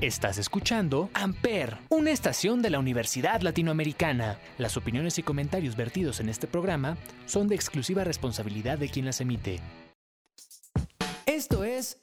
[0.00, 4.38] Estás escuchando Amper, una estación de la Universidad Latinoamericana.
[4.56, 9.20] Las opiniones y comentarios vertidos en este programa son de exclusiva responsabilidad de quien las
[9.20, 9.58] emite.
[11.26, 11.98] Esto es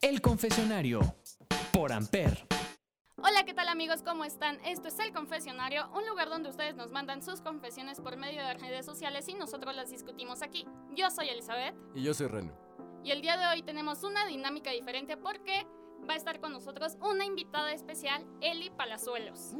[0.00, 1.14] El Confesionario
[1.72, 2.48] por Amper.
[3.18, 4.02] Hola, ¿qué tal amigos?
[4.02, 4.58] ¿Cómo están?
[4.64, 8.54] Esto es El Confesionario, un lugar donde ustedes nos mandan sus confesiones por medio de
[8.54, 10.66] redes sociales y nosotros las discutimos aquí.
[10.96, 11.76] Yo soy Elizabeth.
[11.94, 12.52] Y yo soy Reno.
[13.04, 15.64] Y el día de hoy tenemos una dinámica diferente porque
[16.08, 19.54] va a estar con nosotros una invitada especial, Eli Palazuelos.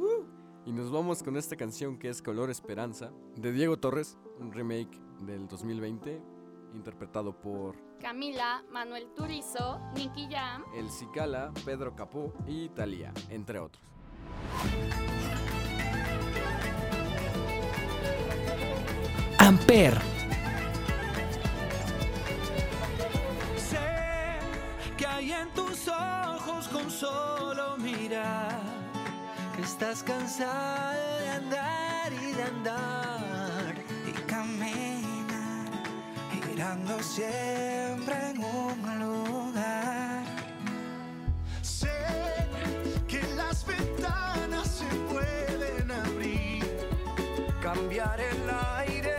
[0.65, 4.99] Y nos vamos con esta canción que es Color Esperanza, de Diego Torres, un remake
[5.21, 6.21] del 2020,
[6.73, 13.83] interpretado por Camila, Manuel Turizo, Nicky Jam, El Cicala, Pedro Capó y Thalía, entre otros.
[19.39, 20.16] Amper.
[25.17, 28.61] Hay en tus ojos con solo mirar
[29.63, 33.75] estás cansada de andar y de andar
[34.07, 35.71] y caminar
[36.31, 40.23] girando siempre en un lugar.
[41.63, 41.97] Sé
[43.07, 46.63] que las ventanas se pueden abrir,
[47.61, 49.16] cambiar el aire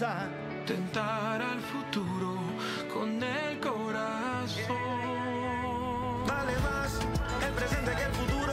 [0.00, 0.28] esperanza,
[0.66, 2.38] tentar al futuro
[2.92, 4.76] con el corazón.
[6.26, 6.98] Vale más
[7.46, 8.52] el presente que el futuro,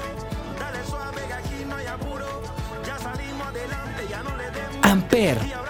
[0.60, 2.42] dale suave que aquí no hay apuro,
[2.86, 5.67] ya salimos adelante, ya no le demos Amper.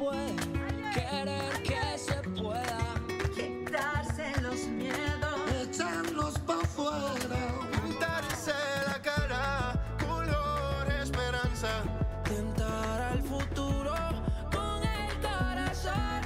[0.00, 0.34] Puede,
[0.94, 2.78] querer que se pueda.
[3.34, 5.38] quitarse los miedos.
[5.62, 8.54] echarlos pa' afuera, pintarse
[8.86, 9.74] la cara,
[10.06, 11.82] color esperanza,
[12.24, 13.94] tentar al futuro
[14.50, 16.22] con el corazón,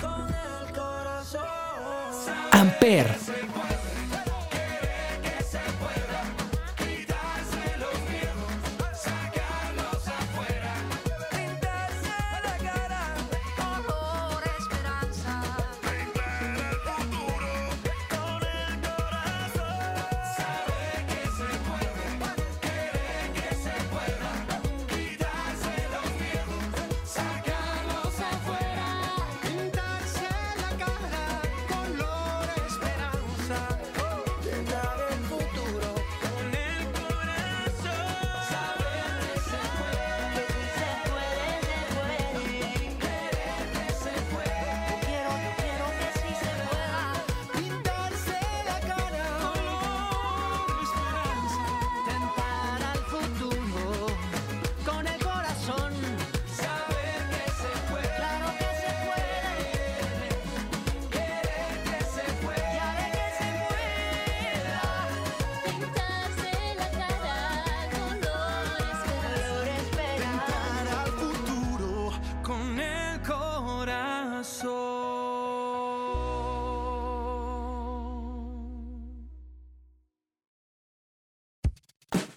[0.00, 1.44] con el corazón.
[2.52, 3.19] Amper.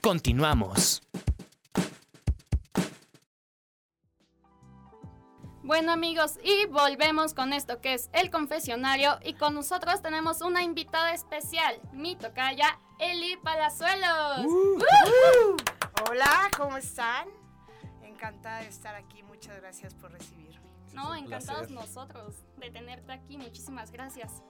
[0.03, 1.01] Continuamos.
[5.63, 10.61] Bueno amigos, y volvemos con esto que es el confesionario y con nosotros tenemos una
[10.61, 14.45] invitada especial, mi tocaya, Eli Palazuelos.
[16.09, 17.29] Hola, ¿cómo están?
[18.03, 20.69] Encantada de estar aquí, muchas gracias por recibirme.
[20.93, 21.71] No, encantados placer.
[21.71, 24.43] nosotros de tenerte aquí, muchísimas gracias.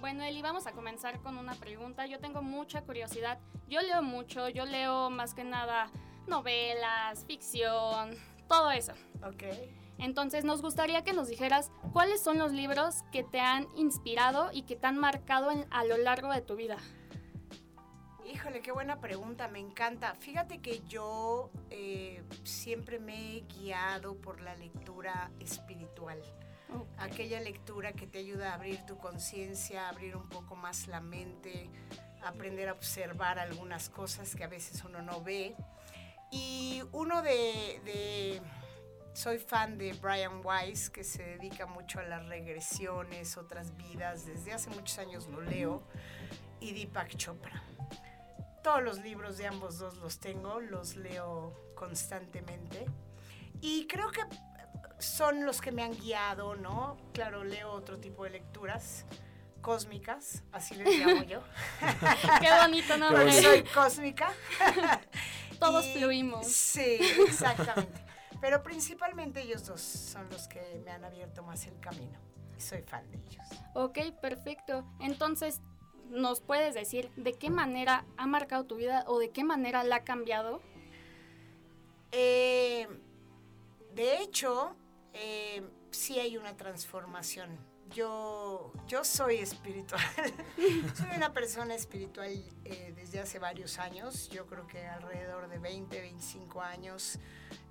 [0.00, 2.06] Bueno, Eli, vamos a comenzar con una pregunta.
[2.06, 3.38] Yo tengo mucha curiosidad.
[3.68, 5.90] Yo leo mucho, yo leo más que nada
[6.26, 8.10] novelas, ficción,
[8.48, 8.92] todo eso.
[9.22, 9.44] Ok.
[9.98, 14.62] Entonces nos gustaría que nos dijeras cuáles son los libros que te han inspirado y
[14.62, 16.76] que te han marcado en- a lo largo de tu vida.
[18.26, 20.14] Híjole, qué buena pregunta, me encanta.
[20.16, 26.20] Fíjate que yo eh, siempre me he guiado por la lectura espiritual.
[26.98, 31.70] Aquella lectura que te ayuda a abrir tu conciencia, abrir un poco más la mente,
[32.22, 35.54] aprender a observar algunas cosas que a veces uno no ve.
[36.30, 38.42] Y uno de, de-
[39.12, 44.26] soy fan de Brian Weiss, que se dedica mucho a las regresiones, otras vidas.
[44.26, 45.82] Desde hace muchos años lo leo.
[46.60, 47.62] Y Deepak Chopra.
[48.62, 52.86] Todos los libros de ambos dos los tengo, los leo constantemente.
[53.60, 54.22] Y creo que
[54.98, 56.96] son los que me han guiado, ¿no?
[57.12, 59.04] Claro, leo otro tipo de lecturas
[59.60, 61.42] cósmicas, así les llamo yo.
[62.40, 63.32] Qué bonito nombre.
[63.42, 64.30] Soy cósmica.
[65.58, 66.46] Todos Y- fluimos.
[66.46, 68.04] Sí, exactamente.
[68.40, 72.18] Pero principalmente ellos dos son los que me han abierto más el camino.
[72.58, 73.46] Soy fan de ellos.
[73.74, 74.84] Ok, perfecto.
[75.00, 75.60] Entonces,
[76.10, 79.96] ¿nos puedes decir de qué manera ha marcado tu vida o de qué manera la
[79.96, 80.60] ha cambiado?
[82.12, 82.86] Eh,
[83.94, 84.76] de hecho,
[85.14, 85.62] eh,
[85.92, 87.56] sí hay una transformación.
[87.90, 90.02] Yo, yo soy espiritual.
[90.94, 92.30] soy una persona espiritual
[92.64, 94.28] eh, desde hace varios años.
[94.30, 97.18] Yo creo que alrededor de 20, 25 años.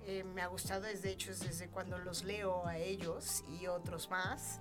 [0.06, 4.08] Eh, me ha gustado, desde hecho, es desde cuando los leo a ellos y otros
[4.08, 4.58] más.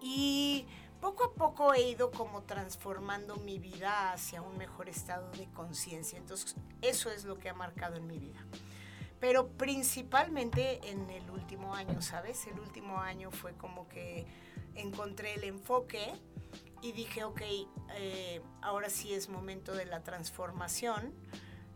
[0.00, 0.66] Y
[1.00, 6.18] poco a poco he ido como transformando mi vida hacia un mejor estado de conciencia.
[6.18, 8.40] Entonces, eso es lo que ha marcado en mi vida.
[9.20, 12.46] Pero principalmente en el último año, ¿sabes?
[12.46, 14.26] El último año fue como que
[14.74, 16.12] encontré el enfoque
[16.82, 17.40] y dije, ok,
[17.96, 21.14] eh, ahora sí es momento de la transformación.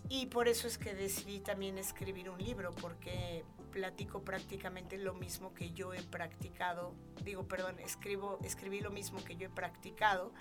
[0.09, 5.55] Y por eso es que decidí también escribir un libro, porque platico prácticamente lo mismo
[5.55, 10.33] que yo he practicado, digo, perdón, escribo, escribí lo mismo que yo he practicado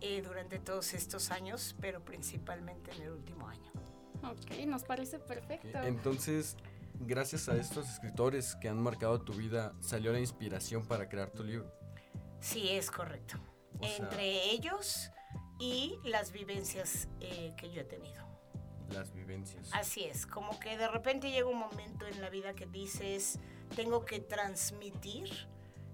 [0.00, 3.73] eh, durante todos estos años, pero principalmente en el último año.
[4.30, 5.78] Ok, nos parece perfecto.
[5.82, 6.56] Entonces,
[7.00, 11.42] gracias a estos escritores que han marcado tu vida, salió la inspiración para crear tu
[11.44, 11.70] libro.
[12.40, 13.36] Sí, es correcto.
[13.80, 15.10] O sea- Entre ellos
[15.58, 18.24] y las vivencias eh, que yo he tenido.
[18.90, 19.70] Las vivencias.
[19.72, 23.38] Así es, como que de repente llega un momento en la vida que dices,
[23.74, 25.30] tengo que transmitir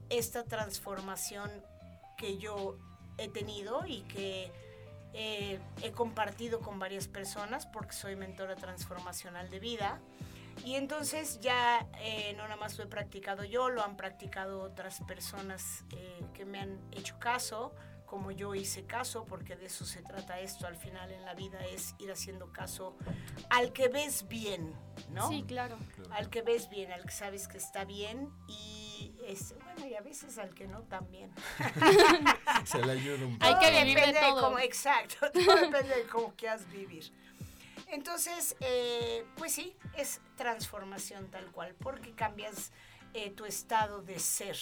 [0.09, 1.51] esta transformación
[2.19, 2.77] que yo
[3.17, 4.51] he tenido y que
[5.13, 10.01] eh, he compartido con varias personas porque soy mentora transformacional de vida.
[10.65, 15.01] Y entonces ya eh, no nada más lo he practicado yo, lo han practicado otras
[15.01, 17.75] personas eh, que me han hecho caso,
[18.05, 21.65] como yo hice caso, porque de eso se trata esto al final en la vida,
[21.67, 22.97] es ir haciendo caso
[23.49, 24.75] al que ves bien,
[25.11, 25.29] ¿no?
[25.29, 25.79] Sí, claro.
[26.11, 28.80] Al que ves bien, al que sabes que está bien y
[29.27, 31.31] es, bueno, y a veces al que no también.
[32.65, 33.65] Se le ayuda un Hay poco.
[33.67, 34.41] que vivir de todo.
[34.43, 37.11] cómo- exacto, todo depende de cómo quieras vivir.
[37.89, 42.73] Entonces, eh, pues sí, es transformación tal cual, porque cambias
[43.15, 44.57] eh, tu estado de ser,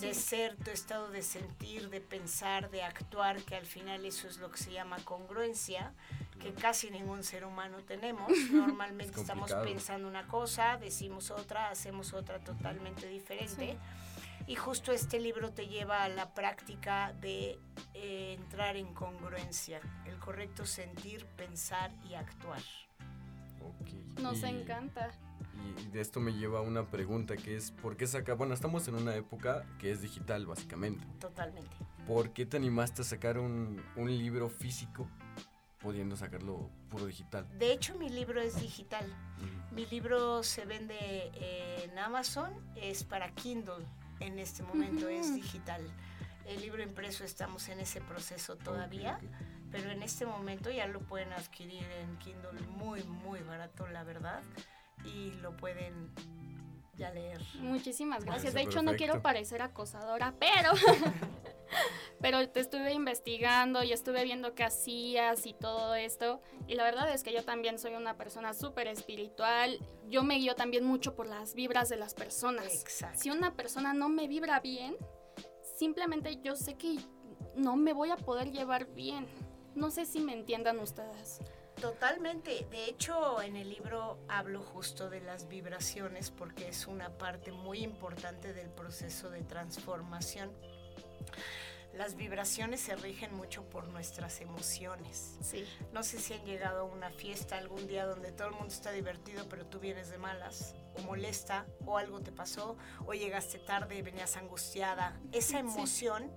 [0.00, 0.20] de Sí.
[0.20, 4.50] ser, tu estado de sentir, de pensar, de actuar, que al final eso es lo
[4.50, 5.92] que se llama congruencia,
[6.40, 8.32] que casi ningún ser humano tenemos.
[8.52, 13.76] Normalmente Es estamos pensando una cosa, decimos otra, hacemos otra totalmente diferente.
[14.46, 17.58] Y justo este libro te lleva a la práctica de
[17.94, 22.60] eh, entrar en congruencia, el correcto sentir, pensar y actuar.
[24.20, 25.10] Nos Y- encanta.
[25.78, 28.36] Y de esto me lleva a una pregunta que es, ¿por qué sacar?
[28.36, 31.06] Bueno, estamos en una época que es digital, básicamente.
[31.20, 31.76] Totalmente.
[32.06, 35.06] ¿Por qué te animaste a sacar un, un libro físico
[35.80, 37.46] pudiendo sacarlo puro digital?
[37.58, 39.04] De hecho, mi libro es digital.
[39.72, 41.30] Mi libro se vende
[41.84, 43.86] en Amazon, es para Kindle
[44.20, 45.82] en este momento, es digital.
[46.46, 49.18] El libro impreso estamos en ese proceso todavía,
[49.70, 54.42] pero en este momento ya lo pueden adquirir en Kindle muy, muy barato, la verdad,
[55.04, 56.10] y lo pueden
[56.96, 57.40] ya leer.
[57.60, 58.52] Muchísimas gracias.
[58.52, 60.72] De hecho, no quiero parecer acosadora, pero.
[62.20, 66.40] pero te estuve investigando y estuve viendo qué hacías y todo esto.
[66.66, 69.78] Y la verdad es que yo también soy una persona súper espiritual.
[70.08, 72.82] Yo me guío también mucho por las vibras de las personas.
[72.82, 73.20] Exacto.
[73.20, 74.96] Si una persona no me vibra bien,
[75.76, 76.98] simplemente yo sé que
[77.54, 79.26] no me voy a poder llevar bien.
[79.74, 81.40] No sé si me entiendan ustedes.
[81.80, 82.66] Totalmente.
[82.70, 87.78] De hecho, en el libro hablo justo de las vibraciones porque es una parte muy
[87.78, 90.52] importante del proceso de transformación.
[91.92, 95.36] Las vibraciones se rigen mucho por nuestras emociones.
[95.42, 95.66] Sí.
[95.92, 98.92] No sé si han llegado a una fiesta algún día donde todo el mundo está
[98.92, 104.02] divertido, pero tú vienes de malas, o molesta, o algo te pasó, o llegaste tarde,
[104.02, 105.20] venías angustiada.
[105.32, 106.30] Esa emoción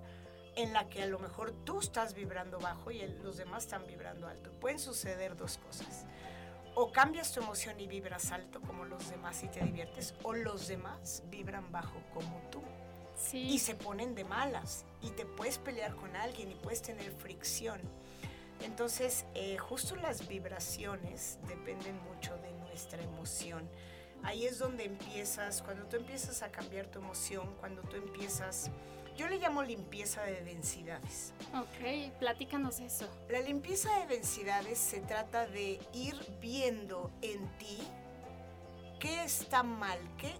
[0.55, 3.85] en la que a lo mejor tú estás vibrando bajo y el- los demás están
[3.85, 4.51] vibrando alto.
[4.59, 6.05] Pueden suceder dos cosas.
[6.75, 10.67] O cambias tu emoción y vibras alto como los demás y te diviertes, o los
[10.67, 12.63] demás vibran bajo como tú
[13.15, 13.37] Sí.
[13.39, 17.79] y se ponen de malas y te puedes pelear con alguien y puedes tener fricción.
[18.61, 23.69] Entonces, eh, justo las vibraciones dependen mucho de nuestra emoción.
[24.23, 28.71] Ahí es donde empiezas, cuando tú empiezas a cambiar tu emoción, cuando tú empiezas,
[29.17, 31.33] yo le llamo limpieza de densidades.
[31.53, 33.07] Ok, platícanos eso.
[33.29, 37.77] La limpieza de densidades se trata de ir viendo en ti
[38.99, 40.33] qué está mal, qué,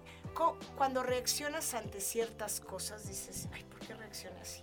[0.76, 4.62] cuando reaccionas ante ciertas cosas dices, ay, ¿por qué reacciona así?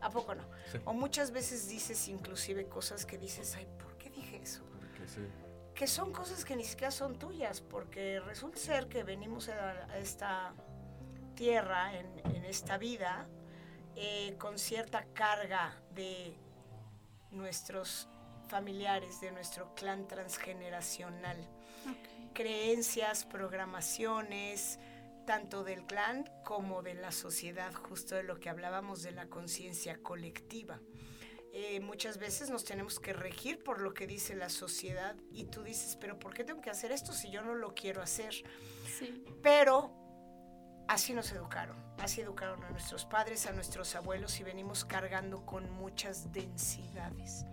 [0.00, 0.44] ¿A poco no?
[0.70, 0.78] Sí.
[0.84, 4.62] O muchas veces dices inclusive cosas que dices, ay, ¿por qué dije eso?
[4.78, 5.20] Porque sí.
[5.74, 9.98] que son cosas que ni siquiera son tuyas, porque resulta ser que venimos a, a
[9.98, 10.54] esta
[11.34, 13.26] tierra, en, en esta vida,
[13.96, 16.34] eh, con cierta carga de
[17.30, 18.08] nuestros
[18.48, 21.36] familiares, de nuestro clan transgeneracional.
[22.34, 24.78] Creencias, programaciones,
[25.30, 30.02] tanto del clan como de la sociedad, justo de lo que hablábamos de la conciencia
[30.02, 30.80] colectiva.
[31.52, 35.62] Eh, muchas veces nos tenemos que regir por lo que dice la sociedad y tú
[35.62, 38.34] dices, pero ¿por qué tengo que hacer esto si yo no lo quiero hacer?
[38.98, 39.24] Sí.
[39.40, 45.46] Pero así nos educaron, así educaron a nuestros padres, a nuestros abuelos y venimos cargando
[45.46, 47.44] con muchas densidades.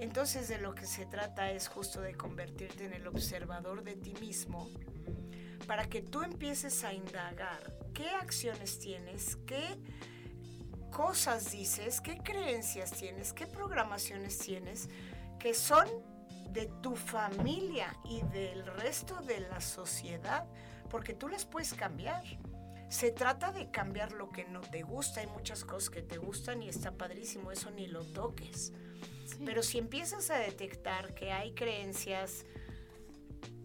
[0.00, 4.12] Entonces de lo que se trata es justo de convertirte en el observador de ti
[4.14, 4.68] mismo
[5.66, 9.78] para que tú empieces a indagar qué acciones tienes, qué
[10.90, 14.88] cosas dices, qué creencias tienes, qué programaciones tienes
[15.38, 15.88] que son
[16.50, 20.46] de tu familia y del resto de la sociedad,
[20.90, 22.22] porque tú las puedes cambiar.
[22.88, 25.20] Se trata de cambiar lo que no te gusta.
[25.20, 28.72] Hay muchas cosas que te gustan y está padrísimo, eso ni lo toques.
[29.26, 29.42] sí.
[29.44, 32.44] Pero si empiezas a detectar que hay creencias,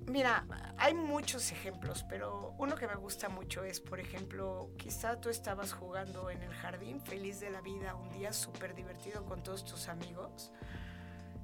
[0.08, 0.46] mira,
[0.78, 5.74] hay muchos ejemplos, pero uno que me gusta mucho es, por ejemplo, quizá tú estabas
[5.74, 9.88] jugando en el jardín, feliz de la vida, un día súper divertido con todos tus
[9.88, 10.52] amigos,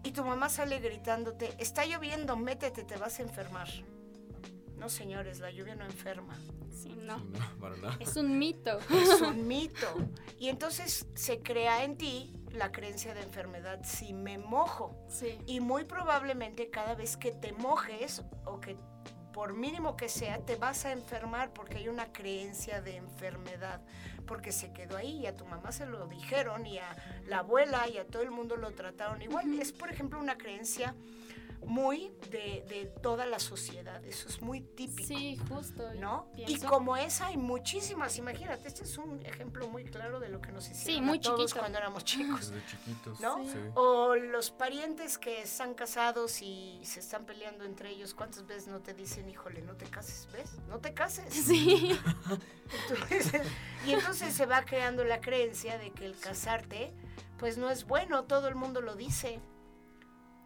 [0.03, 3.69] y tu mamá sale gritándote, está lloviendo, métete, te vas a enfermar.
[4.77, 6.37] No, señores, la lluvia no enferma.
[6.69, 7.17] Sí, no.
[7.17, 7.95] No, nada.
[8.01, 8.79] Es un mito.
[8.89, 9.87] Es un mito.
[10.37, 14.95] Y entonces se crea en ti la creencia de enfermedad si me mojo.
[15.09, 15.39] Sí.
[15.45, 18.77] Y muy probablemente cada vez que te mojes o que
[19.33, 23.81] por mínimo que sea, te vas a enfermar porque hay una creencia de enfermedad,
[24.27, 26.95] porque se quedó ahí y a tu mamá se lo dijeron y a
[27.25, 29.59] la abuela y a todo el mundo lo trataron igual.
[29.59, 30.93] Es, por ejemplo, una creencia
[31.65, 35.07] muy de, de toda la sociedad, eso es muy típico.
[35.07, 35.93] Sí, justo.
[35.95, 36.27] ¿no?
[36.35, 40.51] Y como esa hay muchísimas, imagínate, este es un ejemplo muy claro de lo que
[40.51, 41.59] nos hicieron muy a todos chiquito.
[41.59, 42.51] cuando éramos chicos.
[42.51, 43.19] Desde chiquitos.
[43.19, 43.43] ¿No?
[43.43, 43.57] Sí.
[43.75, 48.79] O los parientes que están casados y se están peleando entre ellos, ¿cuántas veces no
[48.79, 50.27] te dicen, híjole, no te cases?
[50.31, 50.51] ¿Ves?
[50.67, 51.25] No te cases.
[51.43, 51.99] Sí.
[52.89, 53.41] Entonces,
[53.85, 56.93] y entonces se va creando la creencia de que el casarte,
[57.37, 59.39] pues no es bueno, todo el mundo lo dice,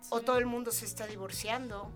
[0.09, 0.25] o Sí.
[0.25, 1.91] todo el mundo se está divorciando,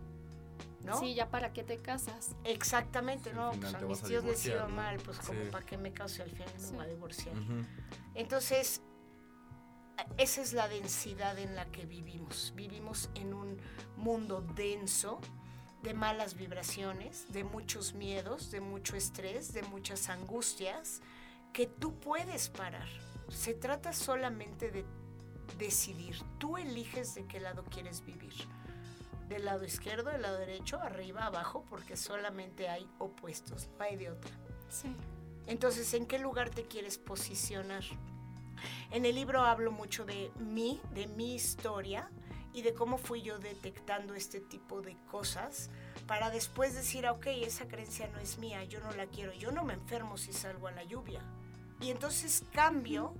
[0.84, 1.00] ¿no?
[1.00, 2.36] Sí, ya para qué te casas.
[2.43, 4.70] Exactamente, Sí, no, pues a mis tíos les iba ¿no?
[4.75, 5.50] mal, pues como Sí.
[5.51, 6.72] para qué me caso al final Sí.
[6.72, 7.38] me voy a divorciar.
[7.38, 7.65] Ujú.
[8.15, 8.81] Entonces,
[10.17, 12.53] esa es la densidad en la que vivimos.
[12.55, 13.58] Vivimos en un
[13.98, 15.20] mundo denso
[15.84, 21.01] de malas vibraciones, de muchos miedos, de mucho estrés, de muchas angustias
[21.53, 22.88] que tú puedes parar.
[23.29, 24.86] Se trata solamente de
[25.58, 26.17] decidir.
[26.38, 28.34] Tú eliges de qué lado quieres vivir.
[29.29, 34.12] Del lado izquierdo, del lado derecho, arriba, abajo, porque solamente hay opuestos, no hay de
[34.12, 34.31] otra.
[34.70, 34.93] Sí.
[35.48, 37.84] Entonces, ¿en qué lugar te quieres posicionar?
[38.91, 42.10] En el libro hablo mucho de mí, de mi historia
[42.53, 45.70] y de cómo fui yo detectando este tipo de cosas
[46.08, 49.51] para después decir, ah, ok, esa creencia no es mía, yo no la quiero, yo
[49.51, 51.22] no me enfermo si salgo a la lluvia.
[51.79, 53.15] Y entonces cambio,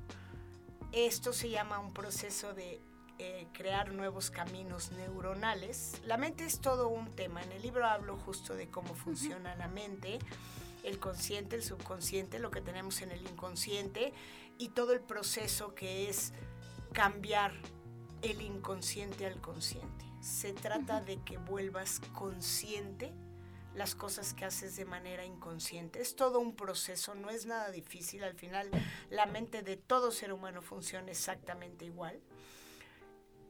[0.91, 2.81] esto se llama un proceso de
[3.19, 6.01] eh, crear nuevos caminos neuronales.
[6.05, 9.67] La mente es todo un tema, en el libro hablo justo de cómo funciona la
[9.67, 10.19] mente
[10.83, 14.13] el consciente, el subconsciente, lo que tenemos en el inconsciente
[14.57, 16.33] y todo el proceso que es
[16.93, 17.53] cambiar
[18.21, 20.05] el inconsciente al consciente.
[20.21, 23.13] Se trata de que vuelvas consciente
[23.75, 26.01] las cosas que haces de manera inconsciente.
[26.01, 28.23] Es todo un proceso, no es nada difícil.
[28.23, 28.69] Al final,
[29.09, 32.19] la mente de todo ser humano funciona exactamente igual.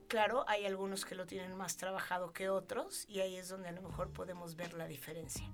[0.08, 3.72] Claro, hay algunos que lo tienen más trabajado que otros y ahí es donde a
[3.72, 5.50] lo mejor podemos ver la diferencia.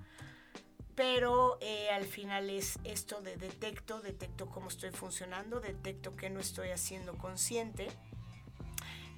[0.96, 6.40] Pero eh, al final es esto de detecto, detecto cómo estoy funcionando, detecto que no
[6.40, 7.88] estoy haciendo consciente,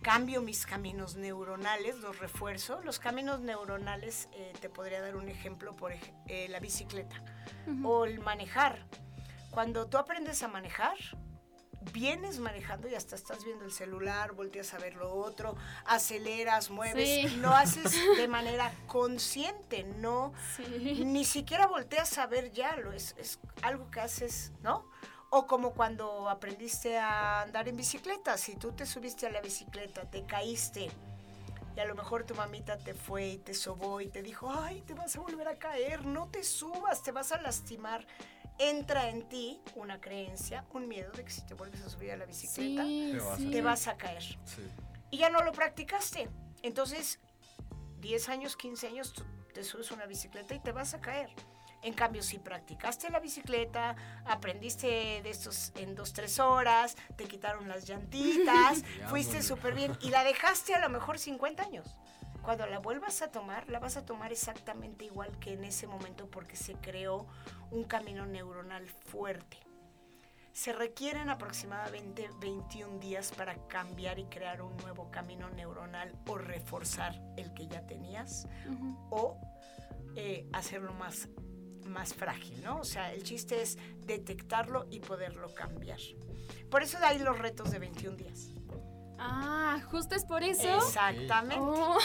[0.01, 2.81] cambio mis caminos neuronales, los refuerzo.
[2.83, 7.21] Los caminos neuronales, eh, te podría dar un ejemplo, por ej- eh, la bicicleta
[7.83, 8.85] o el manejar.
[9.51, 10.95] Cuando tú aprendes a manejar,
[11.93, 17.31] vienes manejando y hasta estás viendo el celular, volteas a ver lo otro, aceleras, mueves,
[17.31, 17.37] Sí.
[17.37, 21.03] lo haces de manera consciente, no Sí.
[21.05, 24.85] ni siquiera volteas a ver ya, lo es, es algo que haces, ¿no?
[25.31, 30.09] O como cuando aprendiste a andar en bicicleta, si tú te subiste a la bicicleta,
[30.09, 30.89] te caíste
[31.75, 34.81] y a lo mejor tu mamita te fue y te sobó y te dijo, ay,
[34.81, 38.05] te vas a volver a caer, no te subas, te vas a lastimar.
[38.57, 42.17] Entra en ti una creencia, un miedo de que si te vuelves a subir a
[42.17, 43.51] la bicicleta, Sí, Te vas a sí.
[43.51, 44.61] te vas a caer Sí.
[45.11, 46.27] y ya no lo practicaste.
[46.63, 47.19] Entonces,
[48.01, 51.29] 10 años, 15 años, tú te subes a una bicicleta y te vas a caer.
[51.81, 53.95] En cambio, si practicaste la bicicleta,
[54.25, 60.09] aprendiste de estos en dos, tres horas, te quitaron las llantitas, fuiste súper bien y
[60.09, 61.95] la dejaste a lo mejor 50 años.
[62.41, 66.27] Cuando la vuelvas a tomar, la vas a tomar exactamente igual que en ese momento
[66.29, 67.27] porque se creó
[67.71, 69.57] un camino neuronal fuerte.
[70.51, 77.21] Se requieren aproximadamente 21 días para cambiar y crear un nuevo camino neuronal o reforzar
[77.37, 78.47] el que ya tenías
[79.09, 79.39] o
[80.15, 81.29] eh, hacerlo más,
[81.89, 82.79] más frágil, ¿no?
[82.79, 85.99] O sea, el chiste es detectarlo y poderlo cambiar.
[86.69, 88.49] Por eso hay los retos de 21 días.
[89.17, 90.67] Ah, justo es por eso.
[90.77, 91.57] Exactamente.
[91.59, 91.97] Oh,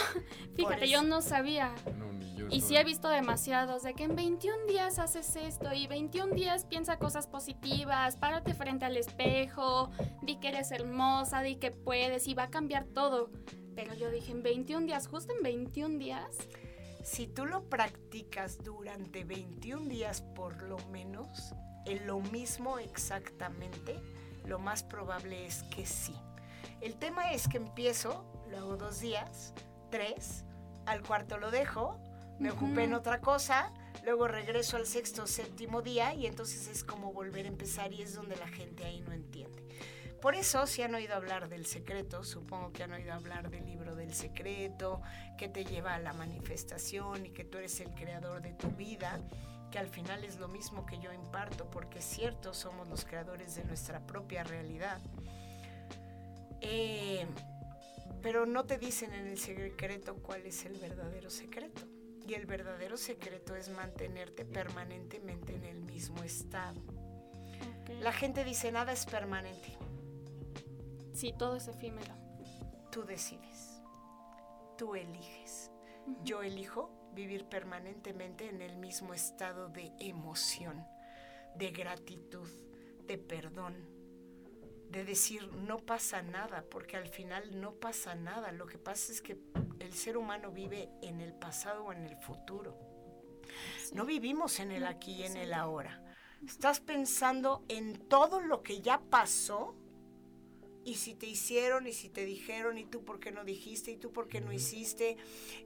[0.57, 1.73] fíjate, yo no sabía.
[1.97, 5.37] No, ni yo Y estaba- sí he visto demasiados de que en 21 días haces
[5.37, 9.91] esto y 21 días piensa cosas positivas, párate frente al espejo,
[10.23, 13.31] di que eres hermosa, di que puedes y va a cambiar todo.
[13.77, 16.27] Pero yo dije, en 21 días, justo en 21 días.
[17.05, 24.01] Si tú lo practicas durante 21 días por lo menos, en lo mismo exactamente,
[24.47, 26.15] lo más probable es que sí.
[26.81, 29.53] El tema es que empiezo, lo hago dos días,
[29.91, 30.45] tres,
[30.87, 32.01] al cuarto lo dejo,
[32.39, 33.71] me ocupé en otra cosa,
[34.03, 38.01] luego regreso al sexto o séptimo día y entonces es como volver a empezar y
[38.01, 39.64] es donde la gente ahí no entiende.
[40.25, 43.95] Por eso, si han oído hablar del secreto, supongo que han oído hablar del libro
[43.95, 45.03] del secreto,
[45.37, 49.21] que te lleva a la manifestación y que tú eres el creador de tu vida,
[49.71, 53.55] que al final es lo mismo que yo imparto, porque es cierto, somos los creadores
[53.55, 54.99] de nuestra propia realidad.
[56.63, 57.27] Eh,
[58.23, 61.83] pero no te dicen en el secreto cuál es el verdadero secreto.
[62.27, 66.81] Y el verdadero secreto es mantenerte permanentemente en el mismo estado.
[68.01, 69.84] La gente dice nada es permanente.
[71.15, 72.13] Sí, todo es efímero.
[72.91, 73.81] Tú decides.
[74.77, 75.71] Tú eliges.
[76.25, 80.85] Yo elijo vivir permanentemente en el mismo estado de emoción,
[81.55, 82.49] de gratitud,
[83.07, 83.77] de perdón,
[84.91, 88.51] de decir no pasa nada, porque al final no pasa nada.
[88.51, 89.39] Lo que pasa es que
[89.79, 92.77] el ser humano vive en el pasado o en el futuro.
[93.85, 93.95] Sí.
[93.95, 96.03] No vivimos en el aquí y en el ahora.
[96.45, 99.77] Estás pensando en todo lo que ya pasó
[100.85, 103.97] y si te hicieron y si te dijeron y tú por qué no dijiste y
[103.97, 105.17] tú por qué no hiciste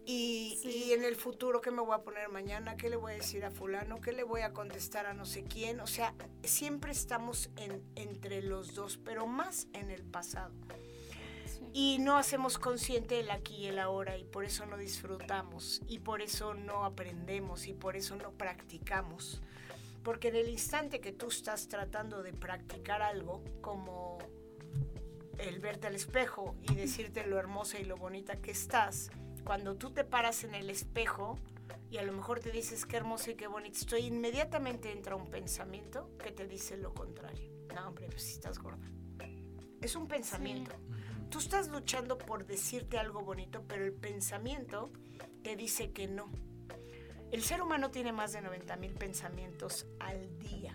[0.06, 0.84] y, Sí.
[0.88, 3.44] y en el futuro qué me voy a poner mañana, qué le voy a decir
[3.44, 5.80] a fulano, qué le voy a contestar a no sé quién.
[5.80, 10.52] O sea, siempre estamos en, entre los dos, pero más en el pasado
[11.46, 11.60] Sí.
[11.72, 15.98] y no hacemos consciente el aquí y el ahora y por eso no disfrutamos y
[16.00, 19.40] por eso no aprendemos y por eso no practicamos.
[20.04, 24.18] Porque en el instante que tú estás tratando de practicar algo como
[25.38, 29.10] el verte al espejo y decirte lo hermosa y lo bonita que estás,
[29.44, 31.38] cuando tú te paras en el espejo
[31.90, 35.30] y a lo mejor te dices qué hermosa y qué bonita estoy, inmediatamente entra un
[35.30, 37.50] pensamiento que te dice lo contrario.
[37.74, 38.86] No, hombre, pues si estás gorda.
[39.80, 40.74] Es un pensamiento.
[41.30, 44.90] Tú estás luchando por decirte algo bonito, pero el pensamiento
[45.42, 46.30] te dice que no.
[47.30, 50.74] El ser humano tiene más de 90 mil pensamientos al día.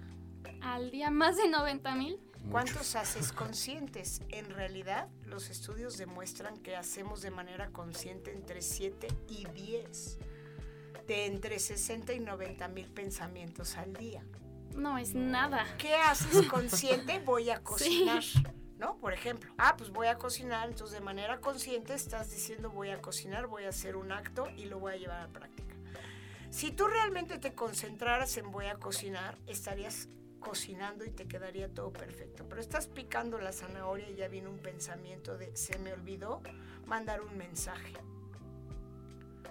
[0.62, 2.20] Al día más de 90 mil.
[2.52, 4.22] ¿Cuántos haces conscientes?
[4.30, 10.18] En realidad, los estudios demuestran que hacemos de manera consciente entre 7 y 10.
[11.08, 14.24] De entre 60 y 90 mil pensamientos al día.
[14.76, 15.66] No es nada.
[15.78, 17.20] ¿Qué haces consciente?
[17.26, 18.24] Voy a cocinar.
[18.78, 18.98] ¿No?
[18.98, 23.02] Por ejemplo, ah, pues voy a cocinar, entonces de manera consciente estás diciendo voy a
[23.02, 25.74] cocinar, voy a hacer un acto y lo voy a llevar a práctica.
[26.50, 30.10] Si tú realmente te concentraras en voy a cocinar, estarías
[30.44, 32.46] cocinando y te quedaría todo perfecto.
[32.48, 36.42] Pero estás picando la zanahoria y ya viene un pensamiento de se me olvidó
[36.86, 37.94] mandar un mensaje.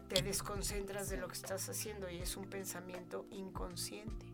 [0.08, 4.26] Te desconcentras de lo que estás haciendo y es un pensamiento inconsciente.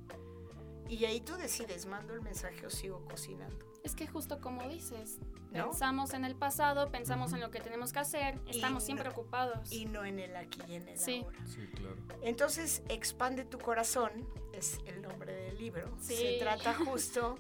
[0.89, 3.68] Y ahí tú decides, mando el mensaje o sigo cocinando.
[3.85, 5.19] Es que justo como dices,
[5.53, 5.71] ¿No?
[5.71, 9.13] pensamos en el pasado, pensamos en lo que tenemos que hacer, estamos Y siempre no-
[9.13, 9.73] ocupados.
[9.73, 11.23] Y no en el aquí y en el Sí.
[11.25, 11.39] ahora.
[11.47, 11.97] Sí, claro.
[12.23, 14.11] Entonces, Expande tu corazón
[14.53, 15.97] es el nombre del libro.
[16.01, 16.17] Sí.
[16.17, 17.37] Se trata justo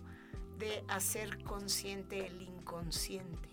[0.58, 3.48] de hacer consciente el inconsciente.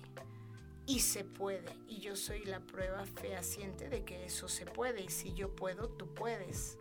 [0.88, 1.76] Y se puede.
[1.88, 5.02] Y yo soy la prueba fehaciente de que eso se puede.
[5.04, 6.78] Y si yo puedo, tú puedes.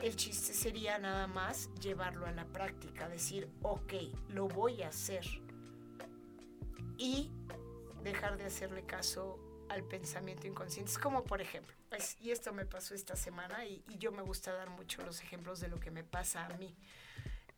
[0.00, 3.08] El chiste sería nada más llevarlo a la práctica.
[3.08, 3.94] Decir, ok,
[4.28, 5.24] lo voy a hacer.
[6.96, 7.30] Y
[8.02, 10.90] dejar de hacerle caso al pensamiento inconsciente.
[10.90, 14.22] Es como, por ejemplo, pues, y esto me pasó esta semana y, y yo me
[14.22, 16.74] gusta dar mucho los ejemplos de lo que me pasa a mí.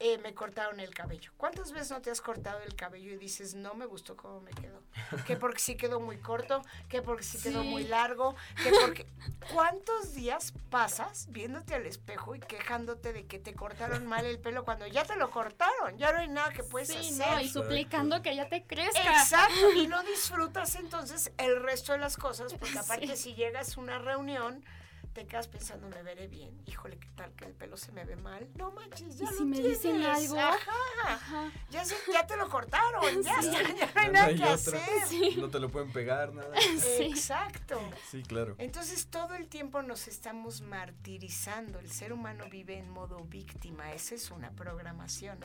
[0.03, 1.31] Eh, me cortaron el cabello.
[1.37, 4.51] ¿Cuántas veces no te has cortado el cabello y dices, no me gustó cómo me
[4.51, 4.81] quedó?
[5.27, 9.07] Que porque sí quedó muy corto, que porque sí quedó muy largo, que porque...
[9.53, 14.65] ¿Cuántos días pasas viéndote al espejo y quejándote de que te cortaron mal el pelo
[14.65, 15.99] cuando ya te lo cortaron?
[15.99, 17.35] Ya no hay nada que puedes sí, hacer.
[17.35, 19.03] no, y suplicando que ya te crezca.
[19.03, 23.17] Exacto, y no disfrutas entonces el resto de las cosas, porque aparte Sí.
[23.17, 24.65] si llegas a una reunión,
[25.13, 28.15] te quedas pensando, me veré bien, híjole, ¿qué tal que el pelo se me ve
[28.17, 28.49] mal?
[28.55, 30.39] No manches, ya ¿Y lo si me dicen algo?
[30.39, 30.73] Ajá,
[31.07, 31.53] Ajá.
[31.71, 33.49] ya, se- ya te lo cortaron, ya, Sí.
[33.49, 34.79] está, ya no hay nada hay que otra.
[34.79, 35.39] hacer.
[35.39, 36.55] No te lo pueden pegar, nada.
[36.81, 37.03] Sí.
[37.05, 37.81] Exacto.
[38.11, 38.55] Sí, claro.
[38.59, 41.81] Entonces todo el tiempo nos estamos martirizando.
[41.81, 43.93] El ser humano vive en modo víctima.
[43.93, 45.39] Esa es una programación.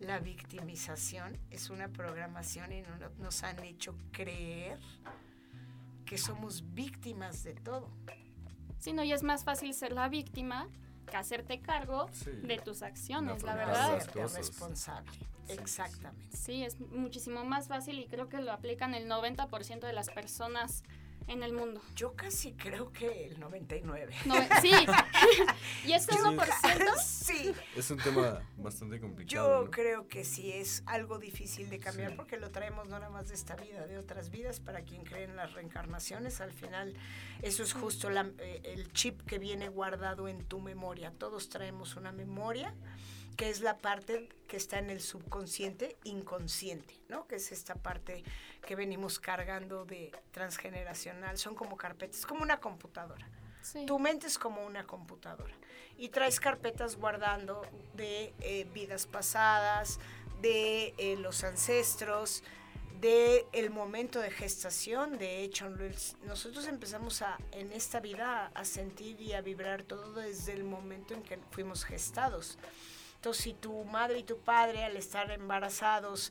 [0.00, 4.78] La victimización es una programación y no- nos han hecho creer
[6.04, 7.90] que somos víctimas de todo.
[8.78, 10.68] Sí, no, y es más fácil ser la víctima
[11.10, 12.30] que hacerte cargo Sí.
[12.42, 13.96] de tus acciones, la afrontar verdad.
[13.96, 15.10] Hacerte responsable.
[15.48, 16.36] Exactamente.
[16.36, 20.82] Sí, es muchísimo más fácil y creo que lo aplican el 90% de las personas
[21.28, 21.80] en el mundo.
[21.94, 24.14] Yo casi creo que el 99.
[24.26, 24.70] No, sí,
[25.84, 26.20] y este Sí.
[26.22, 27.52] 1%, sí.
[27.74, 29.60] Es un tema bastante complicado.
[29.60, 29.70] Yo ¿no?
[29.70, 32.16] creo que sí es algo difícil de cambiar Sí.
[32.16, 34.60] porque lo traemos no nada más de esta vida, de otras vidas.
[34.60, 36.94] Para quien cree en las reencarnaciones, al final
[37.42, 41.10] eso es justo la- eh, el chip que viene guardado en tu memoria.
[41.18, 42.74] Todos traemos una memoria
[43.36, 47.26] que es la parte que está en el subconsciente inconsciente, ¿no?
[47.26, 48.24] Que es esta parte
[48.66, 51.36] que venimos cargando de transgeneracional.
[51.38, 53.28] Son como carpetas, como una computadora.
[53.62, 53.84] sí.
[53.86, 55.54] Tu mente es como una computadora
[55.98, 57.62] y traes carpetas guardando
[57.94, 59.98] de eh, vidas pasadas,
[60.40, 62.42] de eh, los ancestros,
[63.00, 65.18] de el momento de gestación.
[65.18, 70.12] De hecho, nos- nosotros empezamos a, en esta vida a sentir y a vibrar todo
[70.14, 72.58] desde el momento en que fuimos gestados.
[73.26, 76.30] Entonces, si tu madre y tu padre al estar embarazados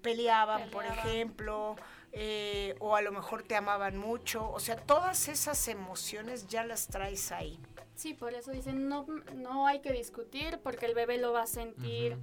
[0.00, 1.76] peleaban, por ejemplo,
[2.12, 6.86] eh, o a lo mejor te amaban mucho, o sea, todas esas emociones ya las
[6.86, 7.60] traes ahí.
[7.94, 11.46] Sí, por eso dicen, no, no hay que discutir porque el bebé lo va a
[11.46, 12.16] sentir.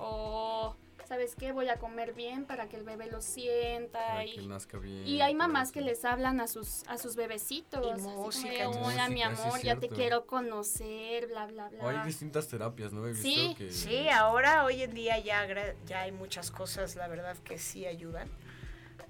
[0.00, 0.74] O,
[1.12, 1.52] ¿sabes qué?
[1.52, 3.98] Voy a comer bien para que el bebé lo sienta.
[3.98, 5.06] Para y, que nazca bien.
[5.06, 7.86] y hay mamás que les hablan a sus, a sus bebecitos.
[7.86, 11.88] Y como música, y Hola, mi música, amor, ya te quiero conocer, bla, bla, O
[11.88, 12.06] hay bla.
[12.06, 13.06] distintas terapias, ¿no?
[13.06, 13.54] He visto Sí.
[13.58, 13.70] que...
[13.70, 15.46] Sí, ahora, hoy en día ya,
[15.84, 18.30] ya hay muchas cosas, la verdad, que sí ayudan.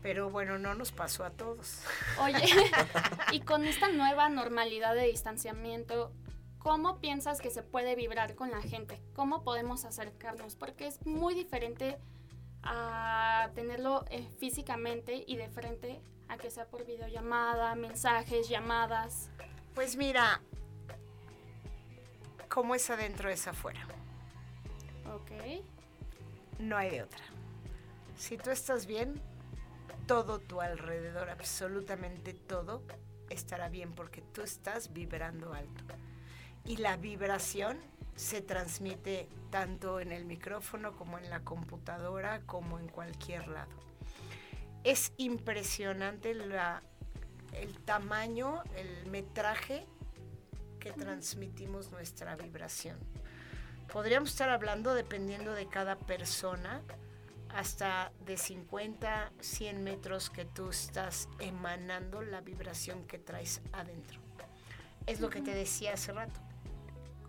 [0.03, 1.83] Pero bueno, no nos pasó a todos.
[2.21, 2.35] Oye,
[3.33, 6.11] y con esta nueva normalidad de distanciamiento,
[6.62, 9.01] ¿cómo piensas que se puede vibrar con la gente?
[9.14, 10.55] ¿Cómo podemos acercarnos?
[10.55, 11.98] Porque es muy diferente
[12.62, 19.29] a tenerlo eh, físicamente y de frente a que sea por videollamada, mensajes, llamadas.
[19.75, 20.40] Pues mira,
[22.48, 23.85] como es adentro es afuera.
[25.12, 25.64] Ok.
[26.61, 27.25] No hay de otra.
[28.16, 29.20] Si tú estás bien,
[30.07, 32.83] todo tu alrededor, absolutamente todo,
[33.31, 35.85] estará bien porque tú estás vibrando alto.
[36.64, 37.79] Y la vibración
[38.14, 43.70] se transmite tanto en el micrófono como en la computadora, como en cualquier lado.
[44.85, 46.83] Es impresionante la-
[47.53, 49.87] el tamaño, el metraje
[50.81, 52.98] que transmitimos nuestra vibración.
[53.92, 56.83] Podríamos estar hablando, dependiendo de cada persona,
[57.51, 64.18] hasta de 50, 100 metros que tú estás emanando la vibración que traes adentro.
[65.07, 66.40] Es lo que te decía hace rato.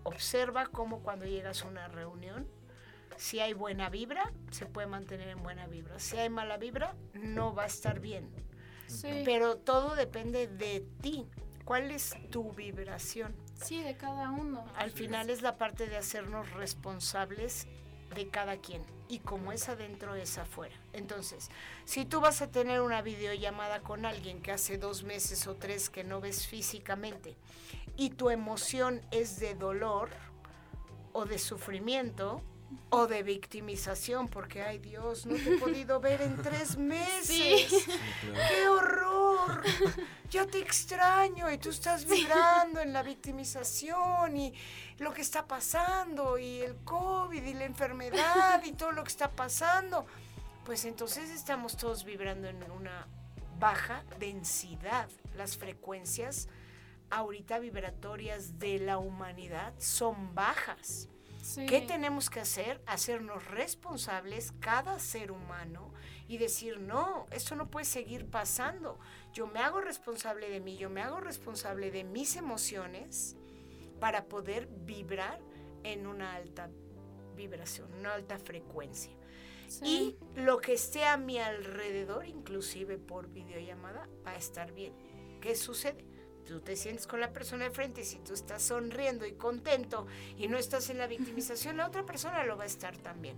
[0.04, 2.46] Observa cómo cuando llegas a una reunión,
[3.16, 5.98] si hay buena vibra, se puede mantener en buena vibra.
[5.98, 8.28] Si hay mala vibra, no va a estar bien.
[8.86, 9.22] Sí.
[9.24, 11.26] Pero todo depende de ti.
[11.64, 13.34] ¿Cuál es tu vibración?
[13.54, 14.64] Sí, de cada uno.
[14.76, 17.66] Al final es la parte de hacernos responsables
[18.14, 18.84] de cada quien.
[19.08, 20.74] Y como es adentro, es afuera.
[20.92, 21.50] Entonces,
[21.84, 25.88] si tú vas a tener una videollamada con alguien que hace dos meses o tres
[25.88, 27.36] que no ves físicamente
[27.96, 30.10] y tu emoción es de dolor
[31.12, 32.42] o de sufrimiento
[32.90, 37.68] o de victimización, porque, ay Dios, no te he podido ver en tres meses.
[37.68, 37.84] Sí.
[38.48, 39.62] ¡Qué horror!
[40.30, 44.54] Ya te extraño y tú estás vibrando en la victimización y
[44.98, 49.30] lo que está pasando y el COVID y la enfermedad y todo lo que está
[49.30, 50.06] pasando.
[50.64, 53.06] Pues entonces estamos todos vibrando en una
[53.58, 55.08] baja densidad.
[55.36, 56.48] Las frecuencias
[57.14, 61.08] ahorita vibratorias de la humanidad son bajas.
[61.42, 61.66] Sí.
[61.66, 62.80] ¿Qué tenemos que hacer?
[62.86, 65.92] Hacernos responsables cada ser humano
[66.26, 68.98] y decir, no, esto no puede seguir pasando.
[69.32, 73.36] Yo me hago responsable de mí, yo me hago responsable de mis emociones
[74.00, 75.38] para poder vibrar
[75.84, 76.70] en una alta
[77.36, 79.12] vibración, una alta frecuencia.
[79.68, 80.16] Sí.
[80.34, 84.94] Y lo que esté a mi alrededor, inclusive por videollamada, va a estar bien.
[85.40, 86.13] ¿Qué sucede?
[86.46, 90.06] Tú te sientes con la persona de frente y si tú estás sonriendo y contento
[90.36, 93.36] y no estás en la victimización, la otra persona lo va a estar también.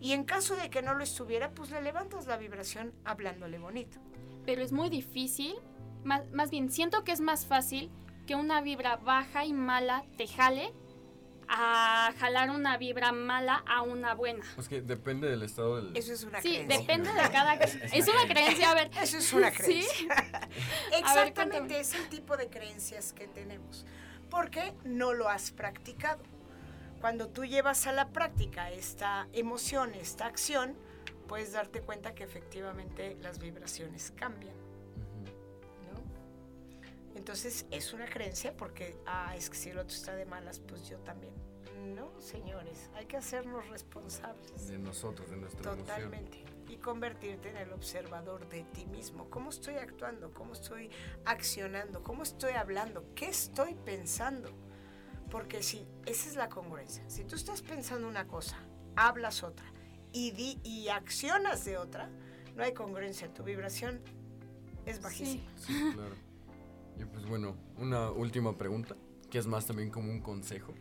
[0.00, 3.98] Y en caso de que no lo estuviera, pues le levantas la vibración hablándole bonito.
[4.44, 5.54] pero es muy difícil.
[6.04, 7.90] Más, más bien, siento que es más fácil
[8.26, 10.72] que una vibra baja y mala te jale
[11.48, 14.44] a jalar una vibra mala a una buena.
[14.54, 15.96] Pues que depende del estado del...
[15.96, 16.78] Eso es una Sí, creencia.
[16.78, 17.54] depende de cada...
[17.54, 18.90] Es una creencia, a ver.
[19.00, 19.56] Eso es una Sí.
[19.56, 20.06] creencia.
[20.40, 20.98] cuéntame.
[20.98, 23.86] Exactamente, es el tipo de creencias que tenemos.
[24.30, 26.22] Porque no lo has practicado.
[27.00, 30.76] Cuando tú llevas a la práctica esta emoción, esta acción,
[31.28, 34.57] puedes darte cuenta que efectivamente las vibraciones cambian.
[37.18, 40.88] Entonces es una creencia porque, ah, es que si el otro está de malas, pues
[40.88, 41.34] yo también.
[41.96, 44.68] No, señores, hay que hacernos responsables.
[44.68, 45.86] De nosotros, de nuestra emoción.
[45.86, 46.44] Totalmente.
[46.68, 49.28] Y convertirte en el observador de ti mismo.
[49.30, 50.32] ¿Cómo estoy actuando?
[50.32, 50.90] ¿Cómo estoy
[51.24, 52.04] accionando?
[52.04, 53.04] ¿Cómo estoy hablando?
[53.16, 54.50] ¿Qué estoy pensando?
[55.28, 57.02] Porque si esa es la congruencia.
[57.10, 58.58] Si tú estás pensando una cosa,
[58.94, 59.66] hablas otra
[60.12, 62.10] y, di, y accionas de otra,
[62.54, 63.32] no hay congruencia.
[63.34, 64.00] Tu vibración
[64.86, 65.50] es bajísima.
[65.56, 66.14] Sí, claro.
[66.98, 68.96] Y pues bueno, una última pregunta,
[69.30, 70.74] que es más también como un consejo.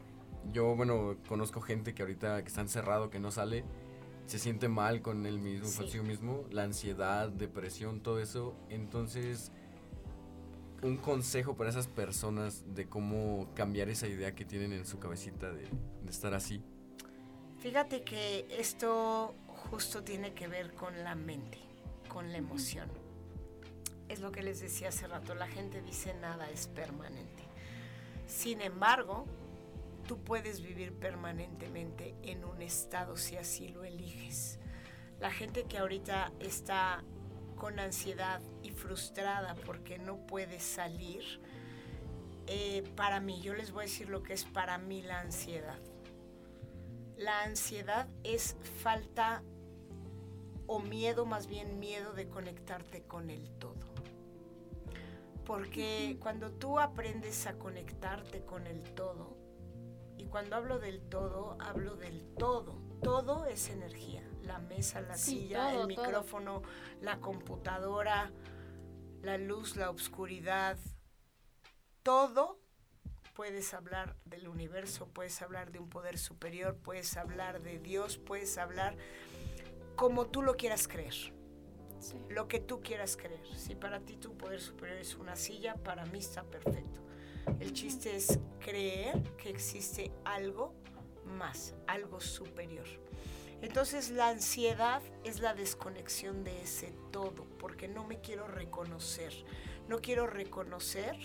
[0.52, 3.64] Yo, bueno, conozco gente que ahorita que está encerrado, que no sale,
[4.26, 5.78] se siente mal con él mismo, Sí.
[5.78, 8.56] consigo mismo, la ansiedad, depresión, todo eso.
[8.70, 9.52] Entonces,
[10.84, 15.52] un consejo para esas personas de cómo cambiar esa idea que tienen en su cabecita
[15.52, 16.62] de, de estar así.
[17.60, 21.58] Fíjate que esto justo tiene que ver con la mente,
[22.08, 22.90] con la emoción.
[24.10, 27.44] Es lo que les decía hace rato, la gente dice nada es permanente.
[28.28, 29.26] Sin embargo,
[30.08, 34.60] tú puedes vivir permanentemente en un estado si así lo eliges.
[35.20, 37.04] La gente que ahorita está
[37.58, 41.24] con ansiedad y frustrada porque no puede salir,
[42.48, 45.80] eh, para mí, yo les voy a decir lo que es para mí la ansiedad.
[47.18, 49.44] La ansiedad es falta
[50.66, 53.77] o miedo, más bien miedo de conectarte con el todo.
[55.48, 59.38] Porque cuando tú aprendes a conectarte con el todo,
[60.18, 64.24] y cuando hablo del todo, hablo del todo, todo es energía.
[64.44, 66.06] La mesa, la Sí, silla, todo, el todo.
[66.06, 66.62] micrófono,
[67.00, 68.32] la computadora,
[69.22, 70.78] la luz, la oscuridad,
[72.04, 72.60] todo
[73.34, 78.58] puedes hablar del universo, puedes hablar de un poder superior, puedes hablar de Dios, puedes
[78.58, 78.98] hablar
[79.96, 81.14] como tú lo quieras creer,
[82.00, 82.16] Sí.
[82.30, 83.46] lo que tú quieras creer.
[83.56, 87.02] Si para ti tu poder superior es una silla, para mí está perfecto.
[87.60, 90.74] El chiste es creer que existe algo
[91.26, 92.88] más, algo superior.
[93.62, 99.34] Entonces la ansiedad es la desconexión de ese todo, porque no me quiero reconocer,
[99.88, 101.16] no quiero reconocer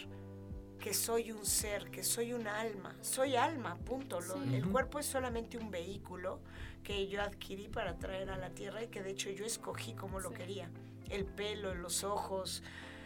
[0.83, 4.21] que soy un ser, que soy un alma, soy alma, punto.
[4.21, 4.43] Lo-.
[4.43, 6.41] El cuerpo es solamente un vehículo
[6.83, 10.19] que yo adquirí para traer a la tierra y que de hecho yo escogí como
[10.19, 10.35] lo Sí.
[10.35, 10.71] quería.
[11.09, 12.65] El pelo, los ojos,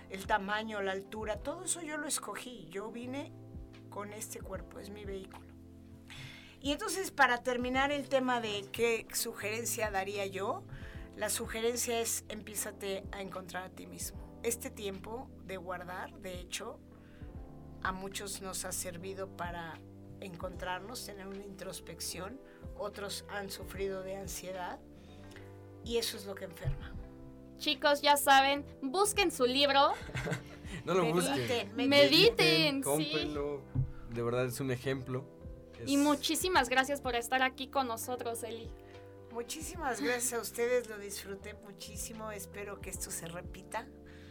[0.09, 2.67] el tamaño, la altura, todo eso yo lo escogí.
[2.71, 3.31] Yo vine
[3.91, 5.45] con este cuerpo, es mi vehículo.
[6.63, 10.65] Y entonces para terminar el tema de qué sugerencia daría yo,
[11.15, 14.39] la sugerencia es empiézate a encontrar a ti mismo.
[14.43, 16.79] Este tiempo de guardar, de hecho,
[17.87, 19.79] a muchos nos ha servido para
[20.21, 22.41] encontrarnos, tener una introspección,
[22.79, 24.79] otros han sufrido de ansiedad
[25.85, 26.93] y eso es lo que enferma.
[27.59, 29.93] Chicos, ya saben, busquen su libro.
[30.85, 31.37] No lo busquen.
[31.37, 31.89] Mediten, mediten.
[31.89, 32.83] Mediten, sí.
[32.83, 33.61] Cómprenlo,
[34.11, 35.25] de verdad es un ejemplo.
[35.81, 38.69] Es- Y muchísimas gracias por estar aquí con nosotros, Eli.
[39.33, 42.31] Muchísimas gracias a ustedes, lo disfruté muchísimo.
[42.33, 43.87] Espero que esto se repita.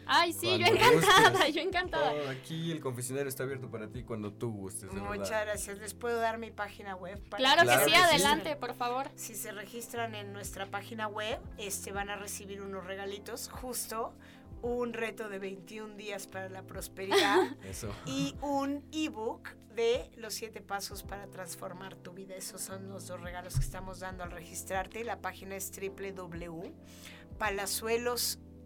[0.06, 1.54] Ay, sí, yo encantada, gustes.
[1.54, 2.10] yo encantada.
[2.12, 5.44] Todo aquí el confesionario está abierto para ti cuando tú gustes, de Muchas verdad.
[5.46, 5.78] gracias.
[5.78, 7.20] ¿Les puedo dar mi página web?
[7.28, 8.02] para Claro, Claro que sí, que sí.
[8.14, 9.10] adelante, por favor.
[9.16, 14.14] Si se registran en nuestra página web, este, van a recibir unos regalitos, justo
[14.62, 17.94] un reto de 21 días para la prosperidad Eso.
[18.06, 22.34] y un ebook de los siete pasos para transformar tu vida.
[22.34, 25.04] Esos son los dos regalos que estamos dando al registrarte.
[25.04, 25.70] La página es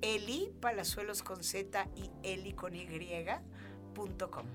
[0.01, 2.89] www.palazueloseli, palazuelos con Z y eli con Y,
[3.95, 4.47] punto com.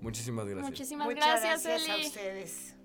[0.00, 0.70] Muchísimas gracias.
[0.70, 2.06] Muchísimas Muchas gracias, gracias a Eli.
[2.06, 2.76] ustedes.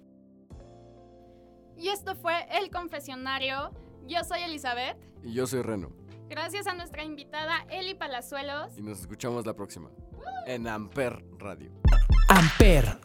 [1.77, 3.71] Y esto fue El Confesionario.
[4.07, 4.97] Yo soy Elizabeth.
[5.23, 5.91] Y yo soy Reno.
[6.29, 8.77] Gracias a nuestra invitada Eli Palazuelos.
[8.77, 9.89] Y nos escuchamos la próxima.
[10.45, 11.71] En Amper Radio.
[12.29, 12.99] Amper,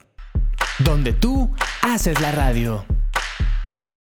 [0.80, 1.50] donde tú
[1.82, 2.84] haces la radio.